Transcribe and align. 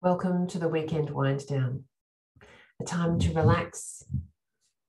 Welcome 0.00 0.46
to 0.50 0.60
the 0.60 0.68
weekend 0.68 1.10
wind 1.10 1.44
down, 1.48 1.82
a 2.80 2.84
time 2.84 3.18
to 3.18 3.30
mm-hmm. 3.30 3.38
relax, 3.38 4.04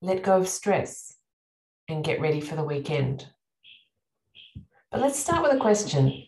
let 0.00 0.22
go 0.22 0.36
of 0.36 0.46
stress, 0.46 1.16
and 1.88 2.04
get 2.04 2.20
ready 2.20 2.40
for 2.40 2.54
the 2.54 2.62
weekend. 2.62 3.26
But 4.92 5.00
let's 5.00 5.18
start 5.18 5.42
with 5.42 5.50
a 5.50 5.58
question 5.58 6.26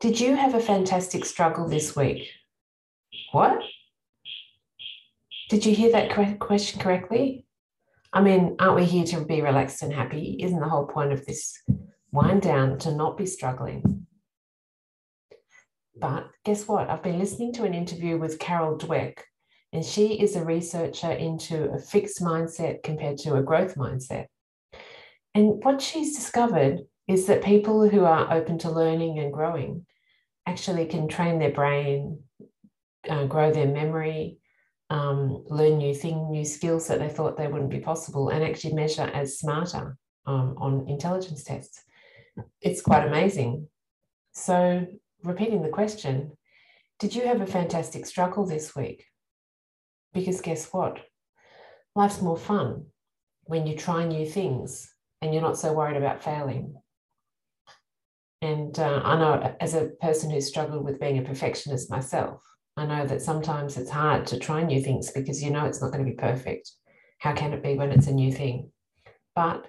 Did 0.00 0.18
you 0.18 0.34
have 0.34 0.54
a 0.54 0.60
fantastic 0.60 1.26
struggle 1.26 1.68
this 1.68 1.94
week? 1.94 2.30
What? 3.32 3.60
Did 5.50 5.66
you 5.66 5.74
hear 5.74 5.92
that 5.92 6.40
question 6.40 6.80
correctly? 6.80 7.44
I 8.14 8.22
mean, 8.22 8.56
aren't 8.58 8.76
we 8.76 8.86
here 8.86 9.04
to 9.04 9.26
be 9.26 9.42
relaxed 9.42 9.82
and 9.82 9.92
happy? 9.92 10.38
Isn't 10.40 10.60
the 10.60 10.70
whole 10.70 10.86
point 10.86 11.12
of 11.12 11.26
this 11.26 11.60
wind 12.12 12.40
down 12.40 12.78
to 12.78 12.94
not 12.94 13.18
be 13.18 13.26
struggling? 13.26 14.06
But 16.00 16.30
guess 16.44 16.68
what? 16.68 16.88
I've 16.88 17.02
been 17.02 17.18
listening 17.18 17.52
to 17.54 17.64
an 17.64 17.74
interview 17.74 18.18
with 18.18 18.38
Carol 18.38 18.78
Dweck, 18.78 19.18
and 19.72 19.84
she 19.84 20.20
is 20.20 20.36
a 20.36 20.44
researcher 20.44 21.10
into 21.10 21.70
a 21.70 21.78
fixed 21.78 22.20
mindset 22.20 22.82
compared 22.82 23.18
to 23.18 23.36
a 23.36 23.42
growth 23.42 23.74
mindset. 23.74 24.26
And 25.34 25.62
what 25.62 25.80
she's 25.82 26.16
discovered 26.16 26.80
is 27.06 27.26
that 27.26 27.44
people 27.44 27.88
who 27.88 28.04
are 28.04 28.32
open 28.32 28.58
to 28.58 28.70
learning 28.70 29.18
and 29.18 29.32
growing 29.32 29.86
actually 30.46 30.86
can 30.86 31.08
train 31.08 31.38
their 31.38 31.52
brain, 31.52 32.22
uh, 33.08 33.24
grow 33.26 33.52
their 33.52 33.66
memory, 33.66 34.38
um, 34.90 35.44
learn 35.48 35.78
new 35.78 35.94
things, 35.94 36.30
new 36.30 36.44
skills 36.44 36.88
that 36.88 36.98
they 36.98 37.08
thought 37.08 37.36
they 37.36 37.48
wouldn't 37.48 37.70
be 37.70 37.80
possible, 37.80 38.30
and 38.30 38.42
actually 38.42 38.74
measure 38.74 39.02
as 39.02 39.38
smarter 39.38 39.96
um, 40.26 40.54
on 40.58 40.88
intelligence 40.88 41.44
tests. 41.44 41.82
It's 42.60 42.80
quite 42.80 43.06
amazing. 43.06 43.68
So 44.32 44.86
repeating 45.22 45.62
the 45.62 45.68
question, 45.68 46.32
did 46.98 47.14
you 47.14 47.26
have 47.26 47.40
a 47.40 47.46
fantastic 47.46 48.06
struggle 48.06 48.46
this 48.46 48.74
week? 48.74 49.04
Because 50.12 50.40
guess 50.40 50.66
what? 50.72 50.98
Life's 51.94 52.22
more 52.22 52.36
fun 52.36 52.86
when 53.44 53.66
you 53.66 53.76
try 53.76 54.04
new 54.04 54.26
things 54.26 54.92
and 55.20 55.32
you're 55.32 55.42
not 55.42 55.58
so 55.58 55.72
worried 55.72 55.96
about 55.96 56.22
failing. 56.22 56.74
And 58.40 58.78
uh, 58.78 59.00
I 59.04 59.16
know 59.16 59.56
as 59.60 59.74
a 59.74 59.86
person 60.00 60.30
who's 60.30 60.46
struggled 60.46 60.84
with 60.84 61.00
being 61.00 61.18
a 61.18 61.22
perfectionist 61.22 61.90
myself, 61.90 62.40
I 62.76 62.86
know 62.86 63.04
that 63.06 63.22
sometimes 63.22 63.76
it's 63.76 63.90
hard 63.90 64.26
to 64.28 64.38
try 64.38 64.62
new 64.62 64.80
things 64.80 65.10
because 65.10 65.42
you 65.42 65.50
know 65.50 65.66
it's 65.66 65.82
not 65.82 65.90
going 65.90 66.04
to 66.04 66.10
be 66.10 66.16
perfect. 66.16 66.70
How 67.18 67.32
can 67.32 67.52
it 67.52 67.62
be 67.62 67.74
when 67.74 67.90
it's 67.90 68.06
a 68.06 68.12
new 68.12 68.30
thing? 68.30 68.70
But 69.34 69.66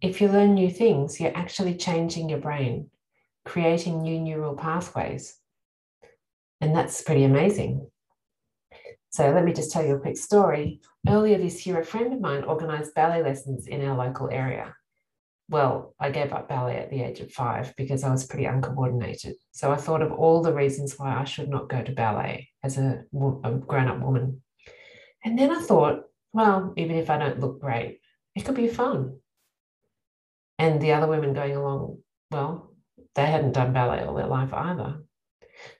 if 0.00 0.20
you 0.20 0.28
learn 0.28 0.54
new 0.54 0.70
things, 0.70 1.18
you're 1.18 1.36
actually 1.36 1.76
changing 1.76 2.28
your 2.28 2.38
brain 2.38 2.90
creating 3.44 4.02
new 4.02 4.20
neural 4.20 4.56
pathways. 4.56 5.36
And 6.60 6.74
that's 6.74 7.02
pretty 7.02 7.24
amazing. 7.24 7.86
So 9.10 9.30
let 9.30 9.44
me 9.44 9.52
just 9.52 9.70
tell 9.70 9.84
you 9.84 9.94
a 9.94 10.00
quick 10.00 10.16
story. 10.16 10.80
Earlier 11.06 11.38
this 11.38 11.66
year, 11.66 11.78
a 11.78 11.84
friend 11.84 12.12
of 12.12 12.20
mine 12.20 12.44
organized 12.44 12.94
ballet 12.94 13.22
lessons 13.22 13.66
in 13.66 13.84
our 13.84 13.96
local 13.96 14.28
area. 14.30 14.74
Well, 15.48 15.94
I 16.00 16.10
gave 16.10 16.32
up 16.32 16.48
ballet 16.48 16.78
at 16.78 16.90
the 16.90 17.02
age 17.02 17.20
of 17.20 17.30
five 17.30 17.74
because 17.76 18.02
I 18.02 18.10
was 18.10 18.26
pretty 18.26 18.46
uncoordinated. 18.46 19.36
So 19.52 19.70
I 19.70 19.76
thought 19.76 20.02
of 20.02 20.10
all 20.10 20.42
the 20.42 20.54
reasons 20.54 20.98
why 20.98 21.16
I 21.16 21.24
should 21.24 21.48
not 21.48 21.68
go 21.68 21.82
to 21.82 21.92
ballet 21.92 22.48
as 22.62 22.78
a, 22.78 23.04
a 23.44 23.50
grown 23.52 23.88
up 23.88 24.00
woman. 24.00 24.42
And 25.24 25.38
then 25.38 25.50
I 25.50 25.60
thought, 25.60 26.04
well, 26.32 26.72
even 26.76 26.96
if 26.96 27.10
I 27.10 27.18
don't 27.18 27.40
look 27.40 27.60
great, 27.60 28.00
it 28.34 28.44
could 28.44 28.56
be 28.56 28.68
fun. 28.68 29.18
And 30.58 30.80
the 30.80 30.92
other 30.92 31.06
women 31.06 31.34
going 31.34 31.56
along, 31.56 31.98
well, 32.30 32.73
they 33.14 33.26
hadn't 33.26 33.52
done 33.52 33.72
ballet 33.72 34.04
all 34.04 34.14
their 34.14 34.26
life 34.26 34.52
either. 34.52 35.02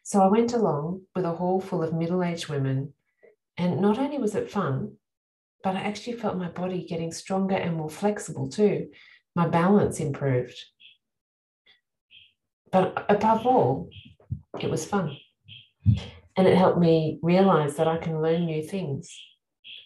So 0.03 0.21
I 0.21 0.29
went 0.29 0.53
along 0.53 1.03
with 1.15 1.25
a 1.25 1.33
hall 1.33 1.61
full 1.61 1.83
of 1.83 1.93
middle 1.93 2.23
aged 2.23 2.49
women, 2.49 2.93
and 3.57 3.81
not 3.81 3.99
only 3.99 4.19
was 4.19 4.35
it 4.35 4.51
fun, 4.51 4.97
but 5.63 5.77
I 5.77 5.81
actually 5.81 6.17
felt 6.17 6.37
my 6.37 6.49
body 6.49 6.85
getting 6.87 7.13
stronger 7.13 7.57
and 7.57 7.77
more 7.77 7.91
flexible 7.91 8.49
too. 8.49 8.89
My 9.35 9.49
balance 9.49 9.99
improved. 9.99 10.59
But 12.71 13.07
above 13.09 13.47
all, 13.47 13.89
it 14.61 14.71
was 14.71 14.85
fun. 14.85 15.17
And 16.37 16.47
it 16.47 16.57
helped 16.57 16.79
me 16.79 17.19
realize 17.23 17.77
that 17.77 17.89
I 17.89 17.99
can 17.99 18.21
learn 18.21 18.47
new 18.47 18.63
things. 18.63 19.17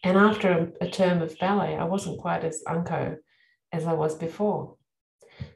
And 0.02 0.16
after 0.16 0.72
a, 0.80 0.86
a 0.86 0.90
term 0.90 1.22
of 1.22 1.38
ballet, 1.38 1.76
I 1.76 1.84
wasn't 1.84 2.18
quite 2.18 2.44
as 2.44 2.62
unco 2.66 3.16
as 3.72 3.86
I 3.86 3.92
was 3.92 4.14
before. 4.14 4.76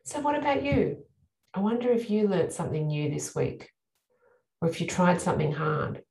So, 0.05 0.21
what 0.21 0.37
about 0.37 0.63
you? 0.63 0.99
I 1.55 1.61
wonder 1.61 1.91
if 1.91 2.09
you 2.09 2.29
learnt 2.29 2.53
something 2.53 2.87
new 2.87 3.11
this 3.11 3.35
week 3.35 3.71
or 4.61 4.69
if 4.69 4.81
you 4.81 4.87
tried 4.87 5.21
something 5.21 5.53
hard. 5.53 6.03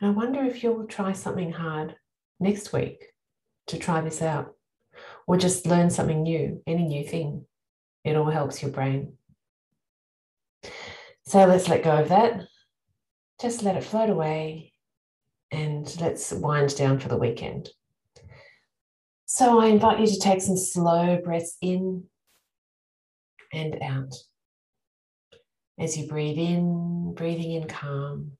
And 0.00 0.10
I 0.10 0.14
wonder 0.14 0.42
if 0.44 0.62
you'll 0.62 0.86
try 0.86 1.12
something 1.12 1.50
hard 1.50 1.96
next 2.38 2.72
week 2.72 3.06
to 3.66 3.78
try 3.78 4.00
this 4.00 4.22
out 4.22 4.54
or 5.26 5.36
just 5.36 5.66
learn 5.66 5.90
something 5.90 6.22
new, 6.22 6.62
any 6.66 6.84
new 6.84 7.04
thing. 7.04 7.46
It 8.04 8.16
all 8.16 8.30
helps 8.30 8.62
your 8.62 8.70
brain. 8.70 9.14
So 11.24 11.44
let's 11.46 11.68
let 11.68 11.84
go 11.84 11.92
of 11.92 12.08
that. 12.08 12.42
Just 13.40 13.62
let 13.62 13.76
it 13.76 13.84
float 13.84 14.10
away 14.10 14.72
and 15.50 15.84
let's 16.00 16.32
wind 16.32 16.76
down 16.76 16.98
for 16.98 17.08
the 17.08 17.16
weekend. 17.16 17.70
So 19.26 19.60
I 19.60 19.66
invite 19.66 20.00
you 20.00 20.06
to 20.06 20.18
take 20.18 20.42
some 20.42 20.56
slow 20.56 21.20
breaths 21.22 21.56
in 21.60 22.04
and 23.52 23.78
out. 23.82 24.14
As 25.78 25.96
you 25.96 26.06
breathe 26.06 26.38
in, 26.38 27.14
breathing 27.14 27.52
in 27.52 27.66
calm. 27.66 28.32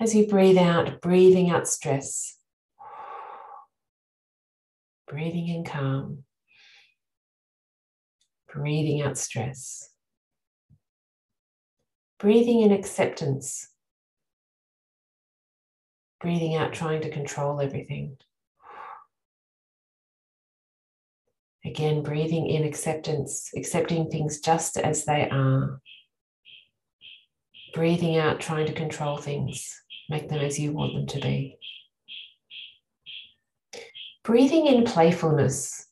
As 0.00 0.14
you 0.14 0.26
breathe 0.26 0.58
out, 0.58 1.00
breathing 1.00 1.50
out 1.50 1.68
stress. 1.68 2.36
Breathing 5.06 5.48
in 5.48 5.64
calm. 5.64 6.24
Breathing 8.52 9.02
out 9.02 9.18
stress. 9.18 9.90
Breathing 12.18 12.62
in 12.62 12.72
acceptance. 12.72 13.68
Breathing 16.20 16.54
out, 16.54 16.72
trying 16.72 17.02
to 17.02 17.10
control 17.10 17.60
everything. 17.60 18.16
Again, 21.66 22.02
breathing 22.02 22.46
in 22.46 22.64
acceptance, 22.64 23.50
accepting 23.56 24.10
things 24.10 24.40
just 24.40 24.76
as 24.76 25.06
they 25.06 25.28
are. 25.30 25.80
Breathing 27.72 28.18
out, 28.18 28.38
trying 28.38 28.66
to 28.66 28.74
control 28.74 29.16
things, 29.16 29.80
make 30.10 30.28
them 30.28 30.40
as 30.40 30.58
you 30.58 30.72
want 30.72 30.92
them 30.92 31.06
to 31.06 31.20
be. 31.20 31.58
Breathing 34.22 34.66
in 34.66 34.84
playfulness. 34.84 35.86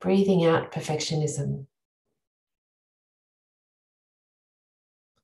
Breathing 0.00 0.46
out 0.46 0.72
perfectionism. 0.72 1.66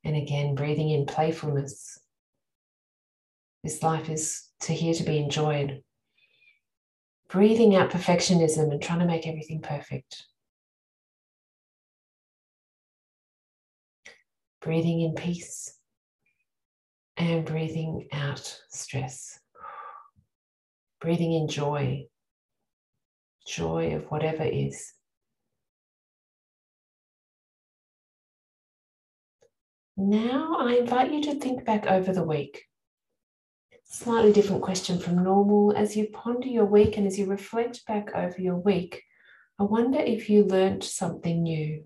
And 0.05 0.17
again, 0.17 0.55
breathing 0.55 0.91
in 0.91 1.07
playfulness. 1.07 1.99
This 3.65 3.83
life 3.83 4.11
is 4.11 4.49
to 4.63 4.75
here 4.75 4.95
to 4.95 5.05
be 5.05 5.19
enjoyed 5.19 5.83
breathing 7.33 7.75
out 7.75 7.91
perfectionism 7.91 8.71
and 8.71 8.83
trying 8.83 8.99
to 8.99 9.07
make 9.07 9.27
everything 9.27 9.63
perfect. 9.63 10.27
Breathing 14.61 15.01
in 15.01 15.15
peace 15.15 15.79
and 17.17 17.47
breathing 17.47 18.07
out 18.13 18.61
stress. 18.69 19.41
Breathing 21.01 21.33
in 21.33 21.49
joy, 21.49 22.05
joy 23.47 23.97
of 23.97 24.05
whatever 24.11 24.45
is. 24.45 24.93
Now 29.97 30.57
I 30.59 30.75
invite 30.75 31.13
you 31.13 31.23
to 31.23 31.35
think 31.37 31.65
back 31.65 31.87
over 31.87 32.13
the 32.13 32.25
week 32.25 32.67
slightly 33.93 34.33
different 34.33 34.63
question 34.63 34.99
from 34.99 35.23
normal. 35.23 35.75
As 35.77 35.97
you 35.97 36.09
ponder 36.09 36.49
your 36.49 36.65
week 36.65 36.97
and 36.97 37.07
as 37.07 37.19
you 37.19 37.27
reflect 37.27 37.87
back 37.87 38.11
over 38.15 38.41
your 38.41 38.57
week, 38.57 39.03
I 39.61 39.65
wonder 39.65 39.99
if 39.99 40.31
you 40.31 40.45
learned 40.45 40.83
something 40.83 41.43
new, 41.43 41.85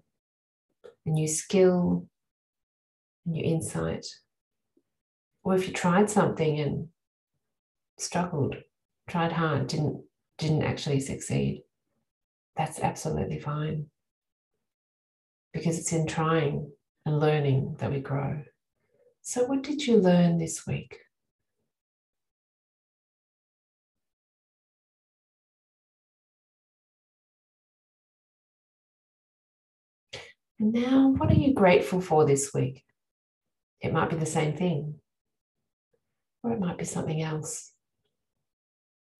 a 1.04 1.10
new 1.10 1.26
skill, 1.26 2.06
a 3.26 3.30
new 3.30 3.42
insight, 3.44 4.06
or 5.42 5.56
if 5.56 5.66
you 5.66 5.74
tried 5.74 6.08
something 6.08 6.60
and 6.60 6.88
struggled, 7.98 8.56
tried 9.08 9.32
hard, 9.32 9.66
didn't 9.66 10.04
didn't 10.38 10.62
actually 10.62 11.00
succeed. 11.00 11.62
That's 12.56 12.78
absolutely 12.78 13.40
fine. 13.40 13.86
Because 15.52 15.78
it's 15.78 15.92
in 15.92 16.06
trying 16.06 16.70
and 17.04 17.18
learning 17.18 17.76
that 17.78 17.90
we 17.90 18.00
grow. 18.00 18.42
So, 19.22 19.44
what 19.44 19.62
did 19.62 19.86
you 19.86 19.96
learn 19.96 20.38
this 20.38 20.66
week? 20.66 20.98
And 30.58 30.72
now, 30.72 31.14
what 31.16 31.30
are 31.30 31.34
you 31.34 31.52
grateful 31.52 32.00
for 32.00 32.24
this 32.24 32.52
week? 32.54 32.82
It 33.80 33.92
might 33.92 34.10
be 34.10 34.16
the 34.16 34.26
same 34.26 34.56
thing, 34.56 34.94
or 36.42 36.52
it 36.52 36.60
might 36.60 36.78
be 36.78 36.84
something 36.84 37.20
else. 37.20 37.72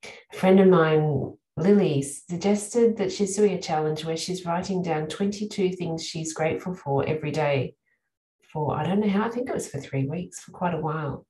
A 0.05 0.37
friend 0.37 0.61
of 0.61 0.69
mine, 0.69 1.35
Lily, 1.59 2.03
suggested 2.03 2.97
that 2.97 3.13
she's 3.13 3.37
doing 3.37 3.53
a 3.53 3.61
challenge 3.61 4.05
where 4.05 4.17
she's 4.17 4.47
writing 4.47 4.83
down 4.83 5.09
22 5.09 5.73
things 5.73 6.05
she's 6.05 6.33
grateful 6.33 6.75
for 6.75 7.07
every 7.07 7.31
day 7.31 7.75
for, 8.53 8.75
I 8.75 8.85
don't 8.85 9.01
know 9.01 9.09
how, 9.09 9.27
I 9.27 9.29
think 9.29 9.51
it 9.51 9.55
was 9.55 9.69
for 9.69 9.79
three 9.79 10.07
weeks, 10.07 10.41
for 10.41 10.53
quite 10.53 10.73
a 10.73 10.81
while. 10.81 11.27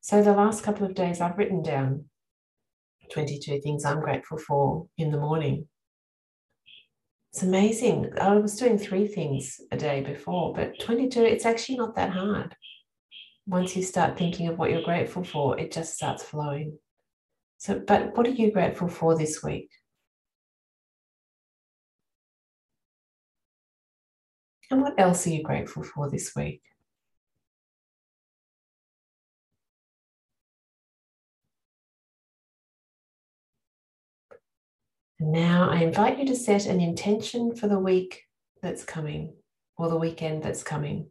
So 0.00 0.22
the 0.22 0.32
last 0.32 0.62
couple 0.62 0.86
of 0.86 0.94
days, 0.94 1.20
I've 1.20 1.38
written 1.38 1.62
down 1.62 2.04
22 3.12 3.60
things 3.60 3.84
I'm 3.84 4.00
grateful 4.00 4.38
for 4.38 4.86
in 4.96 5.10
the 5.10 5.18
morning. 5.18 5.66
It's 7.32 7.42
amazing. 7.42 8.12
I 8.20 8.36
was 8.36 8.56
doing 8.56 8.76
three 8.76 9.06
things 9.06 9.58
a 9.70 9.76
day 9.76 10.02
before, 10.02 10.52
but 10.52 10.78
22, 10.80 11.22
it's 11.22 11.46
actually 11.46 11.78
not 11.78 11.96
that 11.96 12.10
hard. 12.10 12.54
Once 13.46 13.74
you 13.74 13.82
start 13.82 14.18
thinking 14.18 14.48
of 14.48 14.58
what 14.58 14.70
you're 14.70 14.82
grateful 14.82 15.24
for, 15.24 15.58
it 15.58 15.72
just 15.72 15.94
starts 15.94 16.22
flowing. 16.22 16.78
So, 17.56 17.80
but 17.86 18.14
what 18.16 18.26
are 18.26 18.30
you 18.30 18.52
grateful 18.52 18.88
for 18.88 19.16
this 19.16 19.42
week? 19.42 19.70
And 24.70 24.82
what 24.82 24.94
else 24.98 25.26
are 25.26 25.30
you 25.30 25.42
grateful 25.42 25.84
for 25.84 26.10
this 26.10 26.36
week? 26.36 26.60
Now 35.30 35.70
I 35.70 35.82
invite 35.82 36.18
you 36.18 36.26
to 36.26 36.36
set 36.36 36.66
an 36.66 36.80
intention 36.80 37.54
for 37.54 37.68
the 37.68 37.78
week 37.78 38.22
that's 38.62 38.84
coming 38.84 39.34
or 39.76 39.88
the 39.88 39.96
weekend 39.96 40.42
that's 40.42 40.62
coming. 40.62 41.10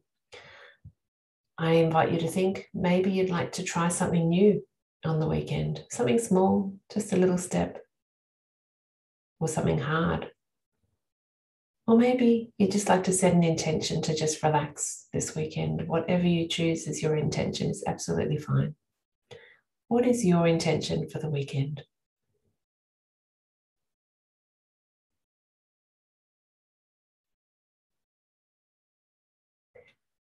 I 1.57 1.73
invite 1.73 2.11
you 2.11 2.19
to 2.19 2.27
think 2.27 2.69
maybe 2.73 3.11
you'd 3.11 3.29
like 3.29 3.51
to 3.53 3.63
try 3.63 3.87
something 3.87 4.29
new 4.29 4.63
on 5.05 5.19
the 5.19 5.27
weekend, 5.27 5.83
something 5.91 6.19
small, 6.19 6.73
just 6.91 7.13
a 7.13 7.17
little 7.17 7.37
step, 7.37 7.83
or 9.39 9.47
something 9.47 9.79
hard. 9.79 10.31
Or 11.87 11.97
maybe 11.97 12.53
you'd 12.57 12.71
just 12.71 12.89
like 12.89 13.03
to 13.05 13.13
set 13.13 13.33
an 13.33 13.43
intention 13.43 14.01
to 14.03 14.15
just 14.15 14.41
relax 14.43 15.07
this 15.13 15.35
weekend. 15.35 15.87
Whatever 15.87 16.27
you 16.27 16.47
choose 16.47 16.87
as 16.87 17.01
your 17.01 17.15
intention 17.15 17.69
is 17.69 17.83
absolutely 17.85 18.37
fine. 18.37 18.75
What 19.87 20.05
is 20.05 20.23
your 20.23 20.47
intention 20.47 21.09
for 21.09 21.19
the 21.19 21.29
weekend? 21.29 21.83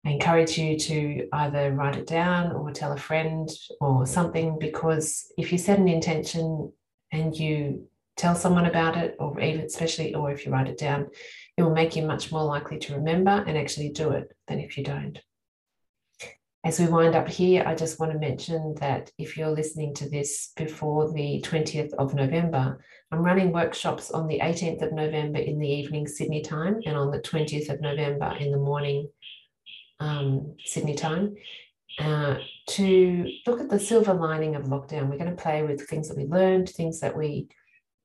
I 0.06 0.12
encourage 0.12 0.58
you 0.58 0.78
to 0.80 1.28
either 1.32 1.72
write 1.74 1.96
it 1.96 2.08
down 2.08 2.54
or 2.54 2.72
tell 2.72 2.92
a 2.92 2.98
friend 2.98 3.48
or 3.80 4.08
something 4.08 4.58
because 4.60 5.32
if 5.38 5.52
you 5.52 5.60
set 5.60 5.78
an 5.78 5.88
intention 5.88 6.72
and 7.12 7.36
you 7.36 7.88
tell 8.18 8.36
someone 8.36 8.66
about 8.66 8.98
it, 8.98 9.16
or 9.20 9.40
even 9.40 9.66
especially, 9.66 10.14
or 10.16 10.32
if 10.32 10.46
you 10.46 10.52
write 10.52 10.68
it 10.68 10.78
down, 10.78 11.08
it 11.58 11.64
will 11.64 11.74
make 11.74 11.96
you 11.96 12.04
much 12.04 12.32
more 12.32 12.44
likely 12.44 12.78
to 12.80 12.96
remember 12.96 13.44
and 13.48 13.58
actually 13.58 13.90
do 13.90 14.12
it 14.12 14.32
than 14.48 14.60
if 14.60 14.78
you 14.78 14.84
don't. 14.84 15.20
As 16.64 16.80
we 16.80 16.86
wind 16.86 17.16
up 17.16 17.28
here, 17.28 17.64
I 17.66 17.74
just 17.74 18.00
want 18.00 18.12
to 18.12 18.20
mention 18.20 18.76
that 18.80 19.12
if 19.18 19.36
you're 19.36 19.50
listening 19.50 19.96
to 19.96 20.10
this 20.10 20.52
before 20.56 21.12
the 21.12 21.44
20th 21.44 21.94
of 21.96 22.14
November, 22.14 22.84
I'm 23.12 23.24
running 23.24 23.52
workshops 23.52 24.12
on 24.12 24.28
the 24.28 24.40
18th 24.40 24.84
of 24.84 24.94
November 24.94 25.40
in 25.40 25.58
the 25.58 25.68
evening 25.68 26.08
Sydney 26.08 26.42
time 26.42 26.80
and 26.86 26.96
on 26.96 27.10
the 27.10 27.20
20th 27.20 27.70
of 27.70 27.82
November 27.82 28.36
in 28.40 28.52
the 28.52 28.60
morning 28.60 29.10
um, 30.02 30.56
Sydney 30.66 30.96
time, 30.96 31.36
uh, 32.00 32.36
to 32.70 33.32
look 33.46 33.62
at 33.62 33.70
the 33.70 33.80
silver 33.80 34.14
lining 34.14 34.56
of 34.56 34.66
lockdown. 34.66 35.10
We're 35.10 35.18
going 35.18 35.36
to 35.36 35.42
play 35.42 35.64
with 35.64 35.88
things 35.88 36.10
that 36.10 36.18
we 36.18 36.26
learned, 36.26 36.70
things 36.70 37.00
that 37.00 37.16
we 37.16 37.48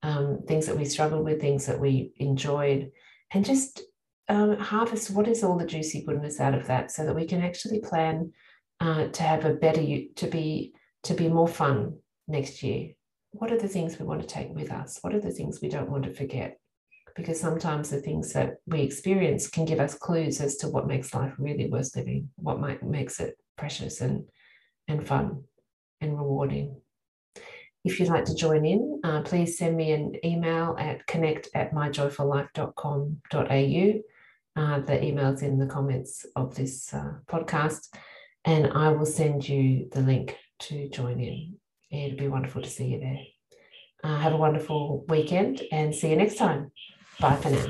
um, 0.02 0.43
things 0.46 0.66
that 0.66 0.76
we 0.76 0.84
struggled 0.84 1.25
with, 1.25 1.40
things 1.40 1.66
that 1.66 1.81
we 1.81 2.12
enjoyed, 2.19 2.93
and 3.32 3.44
just 3.44 3.81
um, 4.28 4.56
harvest 4.58 5.10
what 5.10 5.26
is 5.26 5.43
all 5.43 5.56
the 5.56 5.66
juicy 5.66 6.04
goodness 6.04 6.38
out 6.38 6.54
of 6.54 6.66
that, 6.66 6.90
so 6.90 7.04
that 7.04 7.16
we 7.16 7.26
can 7.26 7.43
actually 7.43 7.81
plan 7.81 8.32
uh, 8.81 9.06
to 9.08 9.22
have 9.22 9.44
a 9.44 9.54
better 9.54 9.82
to 9.82 10.26
be 10.26 10.75
to 11.04 11.14
be 11.14 11.28
more 11.28 11.48
fun 11.48 11.96
next 12.28 12.62
year. 12.62 12.90
What 13.32 13.52
are 13.52 13.58
the 13.58 13.69
things 13.69 13.98
we 13.98 14.06
want 14.06 14.20
to 14.20 14.26
take 14.26 14.50
with 14.50 14.70
us? 14.70 14.98
What 15.00 15.14
are 15.14 15.20
the 15.20 15.31
things 15.31 15.60
we 15.60 15.69
don't 15.69 15.90
want 15.90 16.04
to 16.04 16.12
forget? 16.12 16.58
Because 17.17 17.41
sometimes 17.41 17.91
the 17.91 18.01
things 18.01 18.33
that 18.35 18.59
we 18.67 18.83
experience 18.83 19.49
can 19.49 19.65
give 19.65 19.81
us 19.81 19.95
clues 19.95 20.41
as 20.41 20.59
to 20.59 20.69
what 20.69 20.87
makes 20.87 21.13
life 21.15 21.33
really 21.39 21.67
worth 21.67 21.97
living, 21.97 22.29
what 22.37 22.61
might, 22.61 22.81
makes 22.83 23.19
it 23.21 23.39
precious 23.57 24.03
and, 24.03 24.27
and 24.87 25.07
fun 25.07 25.45
and 26.01 26.19
rewarding. 26.19 26.77
If 27.85 27.99
you'd 27.99 28.11
like 28.11 28.27
to 28.27 28.35
join 28.35 28.67
in, 28.67 29.01
uh, 29.03 29.23
please 29.23 29.57
send 29.57 29.75
me 29.77 29.93
an 29.93 30.17
email 30.25 30.77
at 30.79 31.07
connect 31.07 31.49
at 31.55 31.73
myjoyfullife.com.au. 31.73 34.03
Uh, 34.57 34.81
the 34.81 35.05
email's 35.05 35.43
in 35.43 35.59
the 35.59 35.67
comments 35.67 36.27
of 36.35 36.55
this 36.55 36.93
uh, 36.93 37.13
podcast, 37.31 37.95
and 38.45 38.73
I 38.73 38.89
will 38.91 39.07
send 39.07 39.49
you 39.49 39.89
the 39.93 40.01
link 40.01 40.37
to 40.61 40.89
join 40.89 41.21
in. 41.21 41.57
It'd 41.91 42.19
be 42.19 42.29
wonderful 42.29 42.63
to 42.63 42.69
see 42.69 42.87
you 42.87 43.01
there. 43.01 43.19
Uh, 44.03 44.19
have 44.19 44.33
a 44.33 44.39
wonderful 44.39 45.05
weekend 45.09 45.63
and 45.71 45.95
see 45.95 46.11
you 46.11 46.17
next 46.17 46.37
time. 46.37 46.73
Bye 47.21 47.41
for 47.43 47.51
now. 47.51 47.67